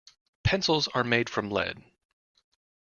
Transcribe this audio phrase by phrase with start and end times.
[0.43, 1.83] Pencils are made from lead.